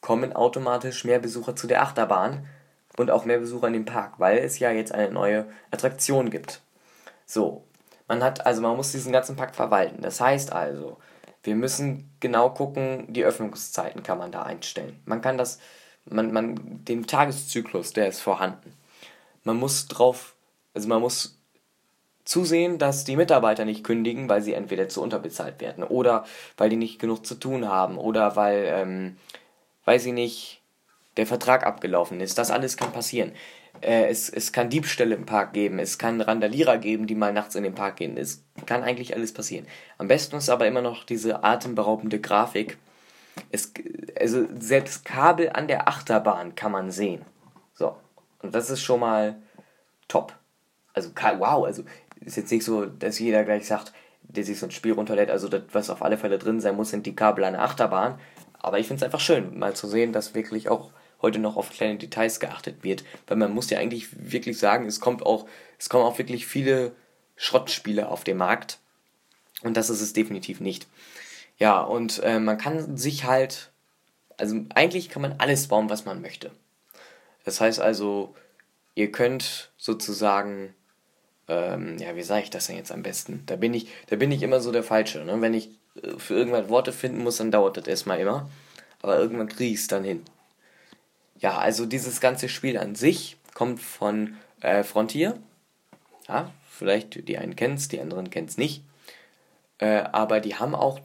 [0.00, 2.46] kommen automatisch mehr Besucher zu der Achterbahn
[2.96, 6.60] und auch mehr Besucher in den Park, weil es ja jetzt eine neue Attraktion gibt.
[7.26, 7.64] So,
[8.08, 10.02] man hat also man muss diesen ganzen Park verwalten.
[10.02, 10.98] Das heißt also,
[11.42, 15.00] wir müssen genau gucken, die Öffnungszeiten kann man da einstellen.
[15.06, 15.58] Man kann das
[16.04, 18.74] man man den Tageszyklus, der ist vorhanden.
[19.44, 20.34] Man muss drauf
[20.74, 21.38] also man muss
[22.24, 26.24] zusehen, dass die Mitarbeiter nicht kündigen, weil sie entweder zu unterbezahlt werden oder
[26.56, 29.16] weil die nicht genug zu tun haben oder weil, ähm,
[29.84, 30.61] weil sie nicht
[31.16, 32.38] der Vertrag abgelaufen ist.
[32.38, 33.32] Das alles kann passieren.
[33.80, 37.54] Äh, es, es kann Diebstähle im Park geben, es kann Randalierer geben, die mal nachts
[37.54, 38.16] in den Park gehen.
[38.16, 39.66] Es kann eigentlich alles passieren.
[39.98, 42.78] Am besten ist aber immer noch diese atemberaubende Grafik.
[43.50, 43.72] Es,
[44.20, 47.24] also selbst Kabel an der Achterbahn kann man sehen.
[47.74, 47.96] So.
[48.40, 49.36] Und das ist schon mal
[50.08, 50.34] top.
[50.94, 51.84] Also, wow, also
[52.20, 55.48] ist jetzt nicht so, dass jeder gleich sagt, der sich so ein Spiel runterlädt, also
[55.48, 58.18] das, was auf alle Fälle drin sein muss, sind die Kabel an der Achterbahn.
[58.58, 61.70] Aber ich finde es einfach schön, mal zu sehen, dass wirklich auch heute noch auf
[61.70, 63.04] kleine Details geachtet wird.
[63.26, 65.46] Weil man muss ja eigentlich wirklich sagen, es kommt auch,
[65.78, 66.92] es kommen auch wirklich viele
[67.36, 68.78] Schrottspiele auf den Markt.
[69.62, 70.86] Und das ist es definitiv nicht.
[71.58, 73.70] Ja, und äh, man kann sich halt,
[74.36, 76.50] also eigentlich kann man alles bauen, was man möchte.
[77.44, 78.34] Das heißt also,
[78.94, 80.74] ihr könnt sozusagen,
[81.48, 83.42] ähm, ja, wie sage ich das denn jetzt am besten?
[83.46, 85.24] Da bin ich, da bin ich immer so der Falsche.
[85.24, 85.40] Ne?
[85.40, 85.70] Wenn ich
[86.02, 88.48] äh, für irgendwas Worte finden muss, dann dauert das erstmal immer.
[89.00, 90.22] Aber irgendwann kriege ich es dann hin.
[91.42, 95.38] Ja, also dieses ganze Spiel an sich kommt von äh, Frontier.
[96.28, 98.84] Ja, vielleicht die einen kennen es, die anderen kennen es nicht.
[99.78, 101.00] Äh, aber die haben auch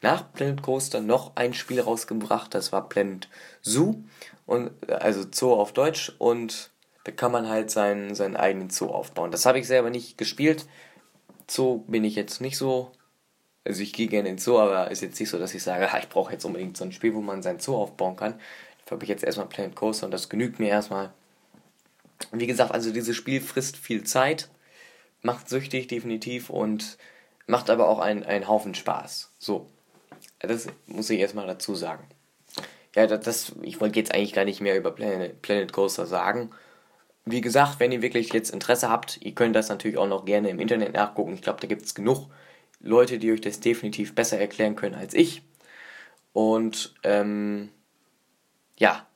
[0.00, 3.28] nach Planet Coaster noch ein Spiel rausgebracht, das war Planet
[3.60, 4.02] Zoo,
[4.46, 6.70] und, also Zoo auf Deutsch, und
[7.04, 9.30] da kann man halt seinen, seinen eigenen Zoo aufbauen.
[9.30, 10.66] Das habe ich selber nicht gespielt.
[11.48, 12.92] Zoo bin ich jetzt nicht so.
[13.64, 15.88] Also ich gehe gerne in den Zoo, aber ist jetzt nicht so, dass ich sage,
[16.00, 18.34] ich brauche jetzt unbedingt so ein Spiel, wo man seinen Zoo aufbauen kann
[18.92, 21.12] habe ich jetzt erstmal Planet Coaster und das genügt mir erstmal.
[22.30, 24.48] Wie gesagt, also dieses Spiel frisst viel Zeit,
[25.22, 26.98] macht süchtig definitiv und
[27.46, 29.32] macht aber auch einen, einen Haufen Spaß.
[29.38, 29.66] So,
[30.38, 32.04] das muss ich erstmal dazu sagen.
[32.94, 36.50] Ja, das, ich wollte jetzt eigentlich gar nicht mehr über Planet, Planet Coaster sagen.
[37.24, 40.50] Wie gesagt, wenn ihr wirklich jetzt Interesse habt, ihr könnt das natürlich auch noch gerne
[40.50, 41.34] im Internet nachgucken.
[41.34, 42.28] Ich glaube, da gibt es genug
[42.80, 45.42] Leute, die euch das definitiv besser erklären können als ich.
[46.32, 47.70] Und ähm,
[48.82, 49.06] ja.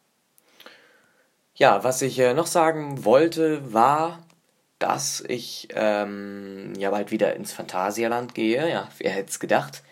[1.56, 4.22] Ja, was ich äh, noch sagen wollte, war,
[4.78, 8.70] dass ich ähm, ja bald wieder ins Phantasialand gehe.
[8.70, 9.82] Ja, wer hätte es gedacht?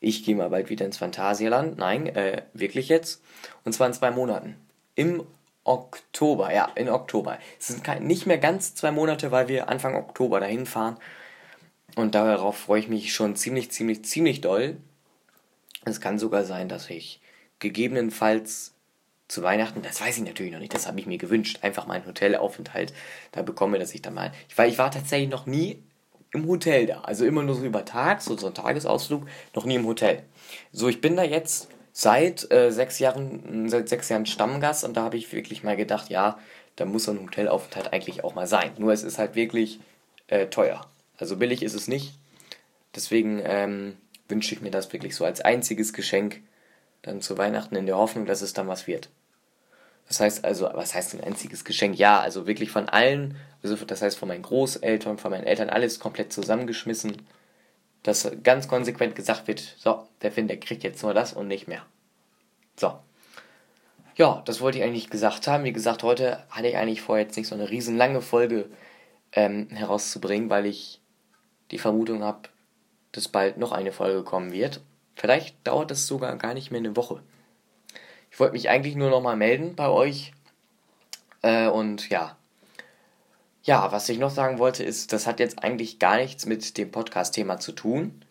[0.00, 1.78] Ich gehe mal bald wieder ins Phantasialand.
[1.78, 3.22] Nein, äh, wirklich jetzt.
[3.64, 4.56] Und zwar in zwei Monaten.
[4.94, 5.24] Im
[5.64, 7.38] Oktober, ja, in Oktober.
[7.58, 10.98] Es sind kein, nicht mehr ganz zwei Monate, weil wir Anfang Oktober dahin fahren.
[11.94, 14.76] Und darauf freue ich mich schon ziemlich, ziemlich, ziemlich doll.
[15.86, 17.20] Es kann sogar sein, dass ich
[17.60, 18.75] gegebenenfalls
[19.28, 21.94] zu Weihnachten, das weiß ich natürlich noch nicht, das habe ich mir gewünscht, einfach mal
[21.94, 22.92] einen Hotelaufenthalt
[23.32, 24.32] da bekomme, dass ich da mal.
[24.48, 25.82] Ich war, ich war tatsächlich noch nie
[26.32, 27.00] im Hotel da.
[27.00, 30.22] Also immer nur so über Tag, so, so ein Tagesausflug, noch nie im Hotel.
[30.72, 35.02] So, ich bin da jetzt seit äh, sechs Jahren, seit sechs Jahren Stammgast und da
[35.02, 36.38] habe ich wirklich mal gedacht, ja,
[36.76, 38.72] da muss so ein Hotelaufenthalt eigentlich auch mal sein.
[38.78, 39.80] Nur es ist halt wirklich
[40.28, 40.86] äh, teuer.
[41.16, 42.12] Also billig ist es nicht.
[42.94, 43.96] Deswegen ähm,
[44.28, 46.42] wünsche ich mir das wirklich so als einziges Geschenk
[47.02, 49.08] dann zu Weihnachten in der Hoffnung, dass es dann was wird.
[50.08, 51.98] Das heißt also, was heißt ein einziges Geschenk?
[51.98, 55.98] Ja, also wirklich von allen, also das heißt von meinen Großeltern, von meinen Eltern, alles
[55.98, 57.22] komplett zusammengeschmissen,
[58.02, 61.66] dass ganz konsequent gesagt wird, so, der Finn, der kriegt jetzt nur das und nicht
[61.66, 61.84] mehr.
[62.78, 62.98] So.
[64.14, 65.64] Ja, das wollte ich eigentlich gesagt haben.
[65.64, 68.70] Wie gesagt, heute hatte ich eigentlich vor, jetzt nicht so eine riesenlange Folge
[69.32, 71.00] ähm, herauszubringen, weil ich
[71.70, 72.48] die Vermutung habe,
[73.12, 74.80] dass bald noch eine Folge kommen wird.
[75.16, 77.22] Vielleicht dauert das sogar gar nicht mehr eine Woche.
[78.36, 80.32] Ich wollte mich eigentlich nur nochmal melden bei euch.
[81.40, 82.36] Äh, und ja.
[83.62, 86.90] Ja, was ich noch sagen wollte, ist, das hat jetzt eigentlich gar nichts mit dem
[86.90, 88.22] Podcast-Thema zu tun.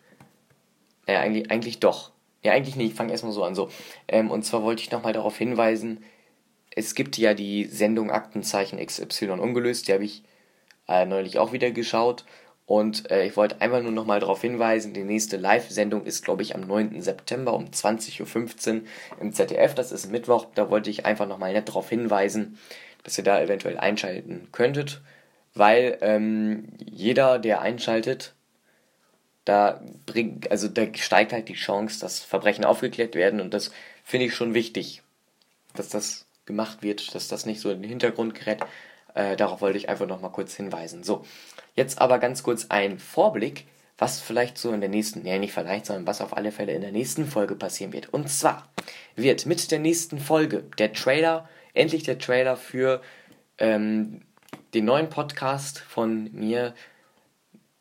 [1.08, 2.12] Ja, eigentlich, eigentlich doch.
[2.44, 2.90] Ja, eigentlich nicht.
[2.92, 3.56] Ich fange erstmal so an.
[3.56, 3.68] So.
[4.06, 6.04] Ähm, und zwar wollte ich nochmal darauf hinweisen,
[6.70, 10.22] es gibt ja die Sendung Aktenzeichen XY ungelöst, die habe ich
[10.86, 12.24] äh, neulich auch wieder geschaut.
[12.66, 16.56] Und äh, ich wollte einfach nur nochmal darauf hinweisen, die nächste Live-Sendung ist, glaube ich,
[16.56, 17.00] am 9.
[17.00, 18.82] September um 20.15 Uhr
[19.20, 19.74] im ZDF.
[19.74, 20.46] Das ist Mittwoch.
[20.54, 22.58] Da wollte ich einfach nochmal nett darauf hinweisen,
[23.04, 25.00] dass ihr da eventuell einschalten könntet.
[25.54, 28.34] Weil ähm, jeder, der einschaltet,
[29.44, 33.40] da bringt, also da steigt halt die Chance, dass Verbrechen aufgeklärt werden.
[33.40, 33.70] Und das
[34.02, 35.02] finde ich schon wichtig,
[35.74, 38.58] dass das gemacht wird, dass das nicht so in den Hintergrund gerät.
[39.14, 41.04] Äh, darauf wollte ich einfach nochmal kurz hinweisen.
[41.04, 41.24] So,
[41.76, 43.66] Jetzt aber ganz kurz ein Vorblick,
[43.98, 46.80] was vielleicht so in der nächsten, nee, nicht vielleicht, sondern was auf alle Fälle in
[46.80, 48.12] der nächsten Folge passieren wird.
[48.12, 48.68] Und zwar
[49.14, 53.00] wird mit der nächsten Folge der Trailer, endlich der Trailer für
[53.58, 54.22] ähm,
[54.74, 56.74] den neuen Podcast von mir,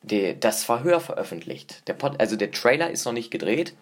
[0.04, 1.88] der, das Verhör veröffentlicht.
[1.88, 3.76] Der Pod, also der Trailer ist noch nicht gedreht,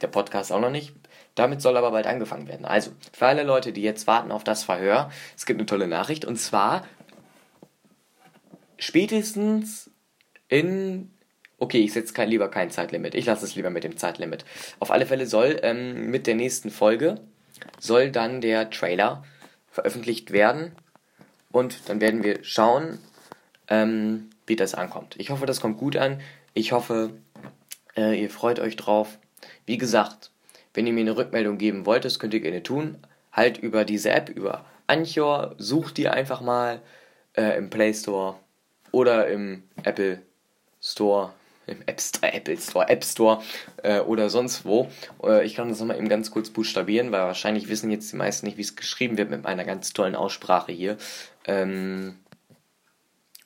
[0.00, 0.92] der Podcast auch noch nicht.
[1.34, 2.66] Damit soll aber bald angefangen werden.
[2.66, 6.24] Also, für alle Leute, die jetzt warten auf das Verhör, es gibt eine tolle Nachricht.
[6.24, 6.84] Und zwar
[8.80, 9.90] spätestens
[10.48, 11.10] in.
[11.58, 13.14] Okay, ich setze kein, lieber kein Zeitlimit.
[13.14, 14.44] Ich lasse es lieber mit dem Zeitlimit.
[14.78, 17.20] Auf alle Fälle soll ähm, mit der nächsten Folge
[17.78, 19.24] soll dann der Trailer
[19.70, 20.72] veröffentlicht werden.
[21.52, 22.98] Und dann werden wir schauen,
[23.68, 25.16] ähm, wie das ankommt.
[25.18, 26.20] Ich hoffe, das kommt gut an.
[26.54, 27.10] Ich hoffe,
[27.96, 29.18] äh, ihr freut euch drauf.
[29.66, 30.30] Wie gesagt,
[30.74, 32.98] wenn ihr mir eine Rückmeldung geben wollt, das könnt ihr gerne tun.
[33.32, 35.54] Halt über diese App, über Anchor.
[35.58, 36.80] Sucht die einfach mal
[37.36, 38.36] äh, im Play Store
[38.92, 40.22] oder im Apple
[40.82, 41.32] Store,
[41.66, 43.42] im App Store, Apple Store, App Store
[43.82, 44.90] äh, oder sonst wo.
[45.22, 48.46] Äh, ich kann das nochmal eben ganz kurz buchstabieren, weil wahrscheinlich wissen jetzt die meisten
[48.46, 50.96] nicht, wie es geschrieben wird mit meiner ganz tollen Aussprache hier.
[51.46, 52.18] Ähm,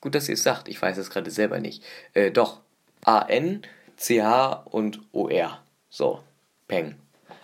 [0.01, 1.83] gut, dass ihr es sagt, ich weiß es gerade selber nicht.
[2.13, 2.61] Äh, doch,
[3.03, 3.61] A-N,
[3.97, 5.61] C-H und O-R.
[5.89, 6.23] So,
[6.67, 6.95] Peng.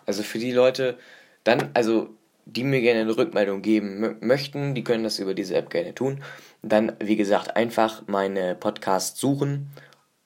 [0.05, 0.97] Also für die Leute,
[1.43, 2.09] dann, also
[2.55, 6.21] die mir gerne eine Rückmeldung geben möchten, die können das über diese App gerne tun.
[6.61, 9.71] Dann, wie gesagt, einfach meine Podcasts suchen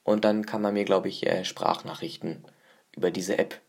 [0.02, 2.44] und dann kann man mir, glaube ich, äh, Sprachnachrichten
[2.96, 3.60] über diese App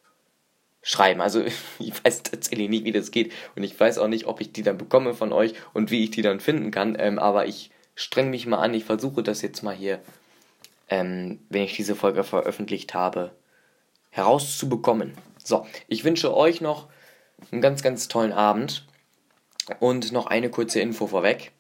[0.82, 1.22] schreiben.
[1.22, 1.44] Also
[1.80, 4.64] ich weiß tatsächlich nicht, wie das geht und ich weiß auch nicht, ob ich die
[4.64, 6.98] dann bekomme von euch und wie ich die dann finden kann.
[7.00, 10.00] Ähm, aber ich streng mich mal an, ich versuche das jetzt mal hier,
[10.90, 13.32] ähm, wenn ich diese Folge veröffentlicht habe,
[14.10, 15.14] herauszubekommen.
[15.44, 16.88] So, ich wünsche euch noch
[17.52, 18.86] einen ganz, ganz tollen Abend
[19.80, 21.52] und noch eine kurze Info vorweg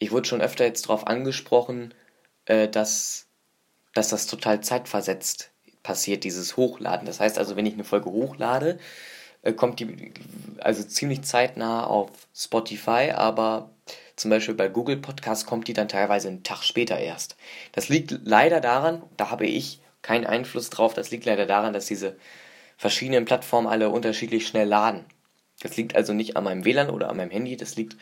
[0.00, 1.94] ich wurde schon öfter jetzt darauf angesprochen,
[2.46, 3.28] äh, dass,
[3.94, 5.52] dass das total zeitversetzt
[5.84, 7.06] passiert, dieses Hochladen.
[7.06, 8.78] Das heißt also, wenn ich eine Folge hochlade,
[9.42, 10.12] äh, kommt die
[10.58, 13.70] also ziemlich zeitnah auf Spotify, aber
[14.16, 17.36] zum Beispiel bei Google Podcast kommt die dann teilweise einen Tag später erst.
[17.72, 21.86] Das liegt leider daran, da habe ich keinen Einfluss drauf, das liegt leider daran, dass
[21.86, 22.16] diese
[22.80, 25.04] verschiedenen Plattformen alle unterschiedlich schnell laden.
[25.60, 27.98] Das liegt also nicht an meinem WLAN oder an meinem Handy, das liegt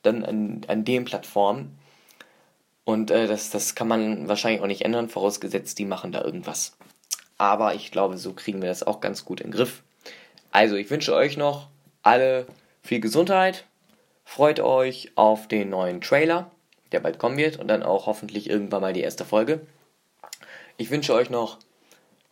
[0.00, 1.78] dann an, an den Plattformen.
[2.84, 6.78] Und äh, das, das kann man wahrscheinlich auch nicht ändern, vorausgesetzt, die machen da irgendwas.
[7.36, 9.82] Aber ich glaube, so kriegen wir das auch ganz gut in den Griff.
[10.50, 11.68] Also, ich wünsche euch noch
[12.02, 12.46] alle
[12.82, 13.66] viel Gesundheit.
[14.24, 16.50] Freut euch auf den neuen Trailer,
[16.92, 19.60] der bald kommen wird und dann auch hoffentlich irgendwann mal die erste Folge.
[20.78, 21.58] Ich wünsche euch noch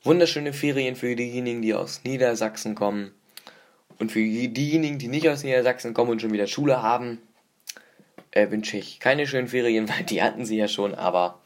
[0.02, 3.12] wunderschöne Ferien für diejenigen, die aus Niedersachsen kommen.
[3.98, 7.18] Und für diejenigen, die nicht aus Niedersachsen kommen und schon wieder Schule haben,
[8.30, 11.38] äh, wünsche ich keine schönen Ferien, weil die hatten sie ja schon, aber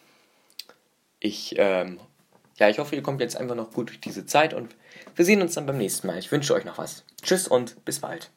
[1.21, 1.99] ich, ähm,
[2.59, 4.77] ja, ich hoffe, ihr kommt jetzt einfach noch gut durch diese Zeit und
[5.17, 6.19] wir sehen uns dann beim nächsten Mal.
[6.19, 7.05] Ich wünsche euch noch was.
[7.23, 8.31] Tschüss und bis bald.